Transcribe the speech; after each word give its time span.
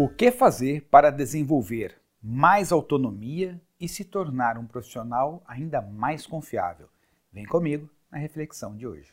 O 0.00 0.08
que 0.08 0.30
fazer 0.30 0.82
para 0.82 1.10
desenvolver 1.10 2.00
mais 2.22 2.70
autonomia 2.70 3.60
e 3.80 3.88
se 3.88 4.04
tornar 4.04 4.56
um 4.56 4.64
profissional 4.64 5.42
ainda 5.44 5.82
mais 5.82 6.24
confiável? 6.24 6.88
Vem 7.32 7.44
comigo 7.44 7.90
na 8.08 8.16
reflexão 8.16 8.76
de 8.76 8.86
hoje. 8.86 9.12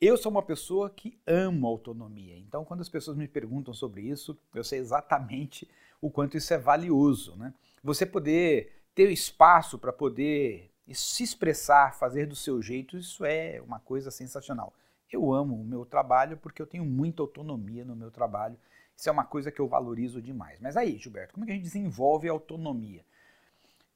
Eu 0.00 0.16
sou 0.16 0.32
uma 0.32 0.42
pessoa 0.42 0.90
que 0.90 1.16
amo 1.24 1.68
autonomia, 1.68 2.36
então 2.36 2.64
quando 2.64 2.80
as 2.80 2.88
pessoas 2.88 3.16
me 3.16 3.28
perguntam 3.28 3.72
sobre 3.72 4.02
isso, 4.02 4.36
eu 4.52 4.64
sei 4.64 4.80
exatamente 4.80 5.70
o 6.00 6.10
quanto 6.10 6.36
isso 6.36 6.52
é 6.52 6.58
valioso. 6.58 7.36
Né? 7.36 7.54
Você 7.80 8.04
poder 8.04 8.72
ter 8.92 9.12
espaço 9.12 9.78
para 9.78 9.92
poder 9.92 10.68
se 10.92 11.22
expressar, 11.22 11.94
fazer 11.94 12.26
do 12.26 12.34
seu 12.34 12.60
jeito, 12.60 12.96
isso 12.96 13.24
é 13.24 13.62
uma 13.64 13.78
coisa 13.78 14.10
sensacional. 14.10 14.74
Eu 15.14 15.32
amo 15.32 15.54
o 15.54 15.64
meu 15.64 15.84
trabalho 15.84 16.36
porque 16.36 16.60
eu 16.60 16.66
tenho 16.66 16.84
muita 16.84 17.22
autonomia 17.22 17.84
no 17.84 17.96
meu 17.96 18.10
trabalho 18.10 18.58
isso 18.96 19.08
é 19.08 19.12
uma 19.12 19.24
coisa 19.24 19.50
que 19.50 19.60
eu 19.60 19.66
valorizo 19.66 20.22
demais. 20.22 20.60
Mas 20.60 20.76
aí, 20.76 20.96
Gilberto, 20.98 21.34
como 21.34 21.44
é 21.44 21.46
que 21.46 21.52
a 21.52 21.54
gente 21.56 21.64
desenvolve 21.64 22.28
a 22.28 22.32
autonomia? 22.32 23.04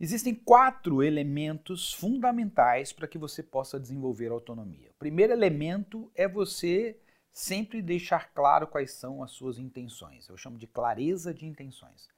Existem 0.01 0.35
quatro 0.35 1.03
elementos 1.03 1.93
fundamentais 1.93 2.93
para 2.93 3.09
que 3.09 3.19
você 3.19 3.43
possa 3.43 3.81
desenvolver 3.81 4.29
a 4.29 4.33
autonomia. 4.33 4.91
O 4.91 4.99
primeiro 4.99 5.33
elemento 5.33 6.11
é 6.15 6.29
você 6.29 6.97
sempre 7.33 7.83
deixar 7.83 8.33
claro 8.33 8.67
quais 8.67 8.93
são 8.93 9.23
as 9.23 9.33
suas 9.33 9.59
intenções. 9.59 10.29
Eu 10.29 10.37
chamo 10.37 10.59
de 10.59 10.67
clareza 10.67 11.35
de 11.35 11.47
intenções. 11.47 12.09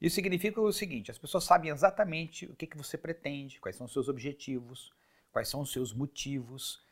Isso 0.00 0.14
significa 0.14 0.60
o 0.60 0.72
seguinte: 0.72 1.10
as 1.10 1.18
pessoas 1.18 1.44
sabem 1.44 1.70
exatamente 1.70 2.46
o 2.46 2.56
que, 2.56 2.66
que 2.66 2.76
você 2.76 2.98
pretende, 2.98 3.60
quais 3.60 3.76
são 3.76 3.86
os 3.86 3.92
seus 3.92 4.08
objetivos, 4.08 4.92
quais 5.32 5.48
são 5.48 5.60
os 5.60 5.70
seus 5.70 5.92
motivos, 5.92 6.82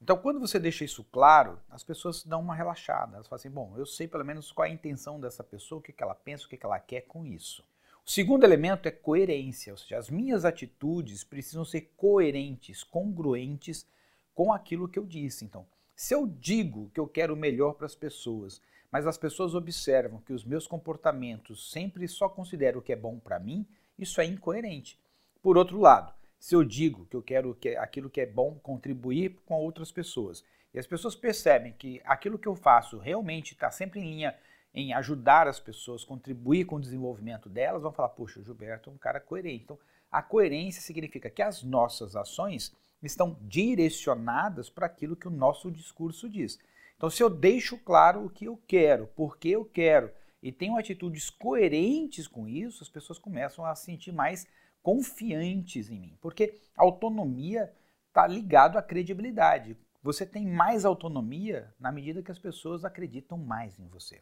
então, 0.00 0.16
quando 0.16 0.38
você 0.38 0.60
deixa 0.60 0.84
isso 0.84 1.02
claro, 1.04 1.58
as 1.68 1.82
pessoas 1.82 2.24
dão 2.24 2.40
uma 2.40 2.54
relaxada. 2.54 3.16
Elas 3.16 3.26
falam 3.26 3.40
assim: 3.40 3.50
bom, 3.50 3.74
eu 3.76 3.84
sei 3.84 4.06
pelo 4.06 4.24
menos 4.24 4.52
qual 4.52 4.66
é 4.66 4.70
a 4.70 4.72
intenção 4.72 5.20
dessa 5.20 5.42
pessoa, 5.42 5.80
o 5.80 5.82
que, 5.82 5.92
que 5.92 6.02
ela 6.02 6.14
pensa, 6.14 6.46
o 6.46 6.48
que, 6.48 6.56
que 6.56 6.64
ela 6.64 6.78
quer 6.78 7.02
com 7.02 7.26
isso. 7.26 7.64
O 8.06 8.10
segundo 8.10 8.44
elemento 8.44 8.86
é 8.88 8.90
coerência, 8.90 9.72
ou 9.72 9.76
seja, 9.76 9.98
as 9.98 10.08
minhas 10.08 10.44
atitudes 10.44 11.24
precisam 11.24 11.64
ser 11.64 11.92
coerentes, 11.96 12.82
congruentes 12.82 13.86
com 14.34 14.52
aquilo 14.52 14.88
que 14.88 14.98
eu 14.98 15.04
disse. 15.04 15.44
Então, 15.44 15.66
se 15.94 16.14
eu 16.14 16.26
digo 16.26 16.90
que 16.94 17.00
eu 17.00 17.08
quero 17.08 17.34
o 17.34 17.36
melhor 17.36 17.74
para 17.74 17.84
as 17.84 17.94
pessoas, 17.94 18.62
mas 18.90 19.06
as 19.06 19.18
pessoas 19.18 19.54
observam 19.54 20.22
que 20.22 20.32
os 20.32 20.44
meus 20.44 20.66
comportamentos 20.66 21.70
sempre 21.70 22.08
só 22.08 22.28
consideram 22.28 22.78
o 22.78 22.82
que 22.82 22.92
é 22.92 22.96
bom 22.96 23.18
para 23.18 23.38
mim, 23.38 23.66
isso 23.98 24.20
é 24.20 24.24
incoerente. 24.24 24.98
Por 25.42 25.58
outro 25.58 25.78
lado, 25.78 26.14
se 26.38 26.54
eu 26.54 26.64
digo 26.64 27.06
que 27.06 27.16
eu 27.16 27.22
quero 27.22 27.54
que 27.54 27.76
aquilo 27.76 28.10
que 28.10 28.20
é 28.20 28.26
bom 28.26 28.54
contribuir 28.62 29.36
com 29.44 29.54
outras 29.56 29.90
pessoas 29.90 30.44
e 30.72 30.78
as 30.78 30.86
pessoas 30.86 31.14
percebem 31.14 31.72
que 31.72 32.00
aquilo 32.04 32.38
que 32.38 32.46
eu 32.46 32.54
faço 32.54 32.98
realmente 32.98 33.52
está 33.52 33.70
sempre 33.70 34.00
em 34.00 34.10
linha 34.10 34.36
em 34.74 34.92
ajudar 34.92 35.48
as 35.48 35.58
pessoas, 35.58 36.04
contribuir 36.04 36.64
com 36.66 36.76
o 36.76 36.80
desenvolvimento 36.80 37.48
delas, 37.48 37.82
vão 37.82 37.92
falar: 37.92 38.10
puxa, 38.10 38.38
o 38.38 38.44
Gilberto 38.44 38.90
é 38.90 38.92
um 38.92 38.98
cara 38.98 39.18
coerente. 39.18 39.64
Então, 39.64 39.78
a 40.10 40.22
coerência 40.22 40.80
significa 40.82 41.30
que 41.30 41.42
as 41.42 41.62
nossas 41.62 42.14
ações 42.14 42.74
estão 43.02 43.36
direcionadas 43.42 44.68
para 44.68 44.86
aquilo 44.86 45.16
que 45.16 45.28
o 45.28 45.32
nosso 45.32 45.70
discurso 45.70 46.28
diz. 46.28 46.58
Então, 46.96 47.08
se 47.08 47.22
eu 47.22 47.30
deixo 47.30 47.78
claro 47.78 48.24
o 48.24 48.30
que 48.30 48.44
eu 48.44 48.60
quero, 48.66 49.06
por 49.08 49.38
que 49.38 49.50
eu 49.50 49.64
quero, 49.64 50.10
e 50.42 50.52
tenho 50.52 50.76
atitudes 50.76 51.30
coerentes 51.30 52.26
com 52.26 52.46
isso, 52.46 52.82
as 52.82 52.88
pessoas 52.88 53.18
começam 53.18 53.64
a 53.64 53.74
sentir 53.74 54.12
mais 54.12 54.46
confiantes 54.82 55.90
em 55.90 55.98
mim, 55.98 56.16
porque 56.20 56.60
autonomia 56.76 57.72
está 58.08 58.26
ligado 58.26 58.78
à 58.78 58.82
credibilidade. 58.82 59.76
Você 60.02 60.24
tem 60.24 60.46
mais 60.46 60.84
autonomia 60.84 61.72
na 61.78 61.92
medida 61.92 62.22
que 62.22 62.30
as 62.30 62.38
pessoas 62.38 62.84
acreditam 62.84 63.36
mais 63.36 63.78
em 63.78 63.86
você. 63.88 64.20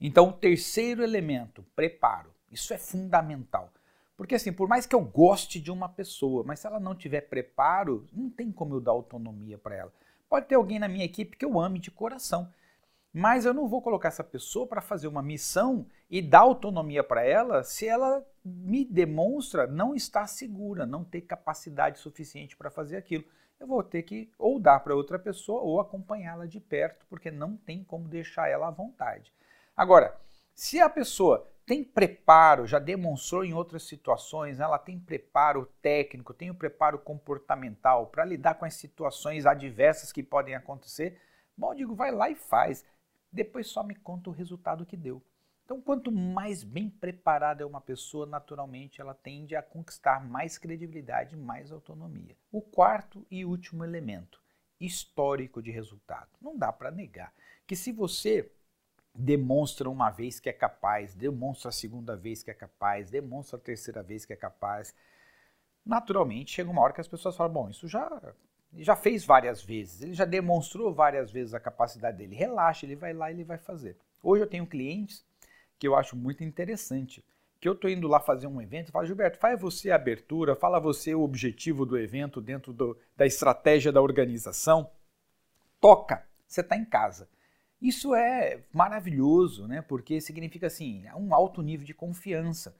Então, 0.00 0.28
o 0.28 0.32
terceiro 0.32 1.02
elemento, 1.02 1.64
preparo. 1.76 2.34
Isso 2.50 2.74
é 2.74 2.78
fundamental. 2.78 3.72
Porque 4.16 4.34
assim, 4.34 4.52
por 4.52 4.68
mais 4.68 4.84
que 4.84 4.94
eu 4.94 5.00
goste 5.00 5.60
de 5.60 5.70
uma 5.70 5.88
pessoa, 5.88 6.44
mas 6.44 6.60
se 6.60 6.66
ela 6.66 6.78
não 6.78 6.94
tiver 6.94 7.22
preparo, 7.22 8.06
não 8.12 8.28
tem 8.28 8.52
como 8.52 8.74
eu 8.74 8.80
dar 8.80 8.92
autonomia 8.92 9.56
para 9.56 9.76
ela. 9.76 9.92
Pode 10.28 10.46
ter 10.46 10.54
alguém 10.54 10.78
na 10.78 10.88
minha 10.88 11.04
equipe 11.04 11.36
que 11.36 11.44
eu 11.44 11.58
ame 11.58 11.78
de 11.78 11.90
coração, 11.90 12.48
mas 13.12 13.44
eu 13.44 13.52
não 13.52 13.68
vou 13.68 13.82
colocar 13.82 14.08
essa 14.08 14.24
pessoa 14.24 14.66
para 14.66 14.80
fazer 14.80 15.06
uma 15.06 15.22
missão 15.22 15.86
e 16.08 16.22
dar 16.22 16.40
autonomia 16.40 17.04
para 17.04 17.22
ela 17.22 17.62
se 17.62 17.86
ela 17.86 18.26
me 18.42 18.84
demonstra 18.84 19.66
não 19.66 19.94
estar 19.94 20.26
segura, 20.26 20.86
não 20.86 21.04
ter 21.04 21.20
capacidade 21.22 21.98
suficiente 21.98 22.56
para 22.56 22.70
fazer 22.70 22.96
aquilo. 22.96 23.24
Eu 23.60 23.66
vou 23.66 23.82
ter 23.82 24.02
que 24.02 24.32
ou 24.38 24.58
dar 24.58 24.80
para 24.80 24.96
outra 24.96 25.18
pessoa 25.18 25.60
ou 25.60 25.78
acompanhá-la 25.78 26.46
de 26.46 26.58
perto, 26.58 27.06
porque 27.08 27.30
não 27.30 27.56
tem 27.56 27.84
como 27.84 28.08
deixar 28.08 28.48
ela 28.48 28.68
à 28.68 28.70
vontade. 28.70 29.32
Agora, 29.76 30.18
se 30.54 30.80
a 30.80 30.88
pessoa 30.88 31.48
tem 31.64 31.84
preparo, 31.84 32.66
já 32.66 32.78
demonstrou 32.78 33.44
em 33.44 33.54
outras 33.54 33.84
situações, 33.84 34.58
ela 34.58 34.78
tem 34.78 34.98
preparo 34.98 35.66
técnico, 35.80 36.34
tem 36.34 36.50
o 36.50 36.54
preparo 36.54 36.98
comportamental 36.98 38.06
para 38.06 38.24
lidar 38.24 38.54
com 38.54 38.64
as 38.64 38.74
situações 38.74 39.46
adversas 39.46 40.10
que 40.10 40.22
podem 40.22 40.54
acontecer, 40.54 41.20
bom, 41.56 41.74
digo, 41.74 41.94
vai 41.94 42.10
lá 42.10 42.28
e 42.28 42.34
faz 42.34 42.84
depois 43.32 43.66
só 43.66 43.82
me 43.82 43.94
conta 43.94 44.30
o 44.30 44.32
resultado 44.32 44.84
que 44.84 44.96
deu. 44.96 45.22
Então, 45.64 45.80
quanto 45.80 46.12
mais 46.12 46.62
bem 46.62 46.90
preparada 46.90 47.62
é 47.62 47.66
uma 47.66 47.80
pessoa, 47.80 48.26
naturalmente 48.26 49.00
ela 49.00 49.14
tende 49.14 49.56
a 49.56 49.62
conquistar 49.62 50.24
mais 50.24 50.58
credibilidade, 50.58 51.36
mais 51.36 51.72
autonomia. 51.72 52.36
O 52.50 52.60
quarto 52.60 53.26
e 53.30 53.44
último 53.44 53.84
elemento, 53.84 54.42
histórico 54.78 55.62
de 55.62 55.70
resultado. 55.70 56.28
Não 56.40 56.58
dá 56.58 56.72
para 56.72 56.90
negar 56.90 57.32
que 57.66 57.76
se 57.76 57.92
você 57.92 58.52
demonstra 59.14 59.88
uma 59.88 60.10
vez 60.10 60.40
que 60.40 60.48
é 60.48 60.52
capaz, 60.52 61.14
demonstra 61.14 61.68
a 61.68 61.72
segunda 61.72 62.16
vez 62.16 62.42
que 62.42 62.50
é 62.50 62.54
capaz, 62.54 63.10
demonstra 63.10 63.56
a 63.56 63.60
terceira 63.60 64.02
vez 64.02 64.24
que 64.24 64.32
é 64.32 64.36
capaz, 64.36 64.94
naturalmente 65.84 66.52
chega 66.52 66.70
uma 66.70 66.82
hora 66.82 66.92
que 66.92 67.00
as 67.00 67.08
pessoas 67.08 67.36
falam: 67.36 67.52
bom, 67.52 67.70
isso 67.70 67.86
já 67.86 68.34
ele 68.72 68.84
já 68.84 68.96
fez 68.96 69.24
várias 69.24 69.62
vezes, 69.62 70.02
ele 70.02 70.14
já 70.14 70.24
demonstrou 70.24 70.92
várias 70.92 71.30
vezes 71.30 71.52
a 71.52 71.60
capacidade 71.60 72.16
dele. 72.16 72.34
Relaxa, 72.34 72.86
ele 72.86 72.96
vai 72.96 73.12
lá 73.12 73.30
e 73.30 73.34
ele 73.34 73.44
vai 73.44 73.58
fazer. 73.58 73.96
Hoje 74.22 74.42
eu 74.42 74.48
tenho 74.48 74.66
clientes 74.66 75.24
que 75.78 75.86
eu 75.86 75.94
acho 75.94 76.16
muito 76.16 76.42
interessante, 76.42 77.24
que 77.60 77.68
eu 77.68 77.72
estou 77.74 77.90
indo 77.90 78.08
lá 78.08 78.18
fazer 78.18 78.46
um 78.46 78.60
evento 78.60 78.88
e 78.88 78.92
falo, 78.92 79.06
Gilberto, 79.06 79.38
faz 79.38 79.60
você 79.60 79.90
a 79.90 79.96
abertura, 79.96 80.56
fala 80.56 80.80
você 80.80 81.14
o 81.14 81.22
objetivo 81.22 81.84
do 81.84 81.98
evento 81.98 82.40
dentro 82.40 82.72
do, 82.72 82.96
da 83.16 83.26
estratégia 83.26 83.92
da 83.92 84.00
organização. 84.00 84.90
Toca, 85.80 86.24
você 86.46 86.60
está 86.60 86.76
em 86.76 86.84
casa. 86.84 87.28
Isso 87.80 88.14
é 88.14 88.60
maravilhoso, 88.72 89.66
né? 89.66 89.82
Porque 89.82 90.20
significa 90.20 90.68
assim, 90.68 91.04
um 91.16 91.34
alto 91.34 91.60
nível 91.60 91.84
de 91.84 91.92
confiança. 91.92 92.74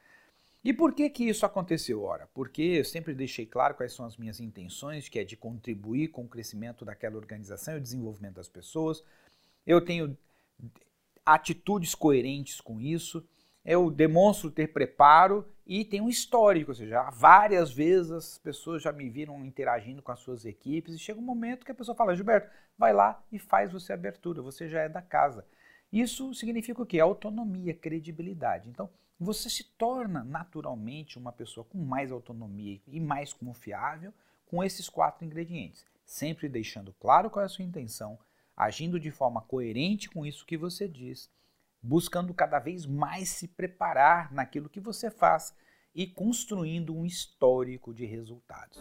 E 0.65 0.73
por 0.73 0.95
que 0.95 1.11
que 1.11 1.25
isso 1.25 1.45
aconteceu? 1.45 2.03
Ora, 2.03 2.29
porque 2.33 2.63
eu 2.63 2.85
sempre 2.85 3.15
deixei 3.15 3.45
claro 3.45 3.75
quais 3.75 3.93
são 3.93 4.07
as 4.07 4.17
minhas 4.17 4.39
intenções, 4.39 5.09
que 5.09 5.19
é 5.19 5.25
de 5.25 5.37
contribuir 5.37 6.09
com 6.09 6.23
o 6.23 6.29
crescimento 6.29 6.85
daquela 6.85 7.17
organização 7.17 7.75
e 7.75 7.79
o 7.79 7.81
desenvolvimento 7.81 8.37
das 8.37 8.49
pessoas. 8.49 9.03
Eu 9.67 9.81
tenho 9.85 10.17
atitudes 11.27 11.95
coerentes 11.95 12.61
com 12.61 12.81
isso. 12.81 13.27
Eu 13.65 13.91
demonstro 13.91 14.51
ter 14.51 14.73
preparo 14.73 15.47
e 15.67 15.85
tenho 15.85 16.05
um 16.05 16.09
histórico, 16.09 16.73
ou 16.73 16.75
seja, 16.75 17.09
várias 17.11 17.73
vezes 17.73 18.11
as 18.11 18.39
pessoas 18.39 18.83
já 18.83 18.93
me 18.93 19.09
viram 19.09 19.45
interagindo 19.45 20.03
com 20.03 20.11
as 20.11 20.19
suas 20.19 20.45
equipes 20.45 20.95
e 20.95 20.99
chega 20.99 21.21
um 21.21 21.25
momento 21.25 21.65
que 21.65 21.71
a 21.71 21.75
pessoa 21.75 21.95
fala, 21.95 22.15
Gilberto, 22.17 22.51
vai 22.77 22.93
lá 22.93 23.23
e 23.31 23.39
faz 23.39 23.71
você 23.73 23.93
a 23.93 23.95
abertura, 23.95 24.43
você 24.43 24.69
já 24.69 24.81
é 24.83 24.89
da 24.89 25.01
casa. 25.01 25.47
Isso 25.93 26.33
significa 26.33 26.81
o 26.81 26.87
quê? 26.87 26.99
Autonomia, 26.99 27.75
credibilidade. 27.75 28.69
Então, 28.69 28.89
você 29.21 29.51
se 29.51 29.65
torna 29.65 30.25
naturalmente 30.25 31.19
uma 31.19 31.31
pessoa 31.31 31.65
com 31.65 31.79
mais 31.79 32.11
autonomia 32.11 32.81
e 32.89 32.99
mais 32.99 33.33
confiável 33.33 34.13
com 34.47 34.65
esses 34.65 34.89
quatro 34.89 35.25
ingredientes, 35.25 35.85
sempre 36.05 36.49
deixando 36.49 36.95
claro 36.99 37.29
qual 37.29 37.43
é 37.43 37.47
a 37.47 37.49
sua 37.49 37.65
intenção, 37.65 38.19
agindo 38.57 38.99
de 38.99 39.11
forma 39.11 39.43
coerente 39.43 40.09
com 40.09 40.25
isso 40.25 40.47
que 40.47 40.57
você 40.57 40.89
diz, 40.89 41.31
buscando 41.83 42.33
cada 42.33 42.59
vez 42.59 42.87
mais 42.87 43.29
se 43.29 43.47
preparar 43.47 44.33
naquilo 44.33 44.69
que 44.69 44.81
você 44.81 45.11
faz 45.11 45.55
e 45.95 46.07
construindo 46.07 46.97
um 46.97 47.05
histórico 47.05 47.93
de 47.93 48.07
resultados. 48.07 48.79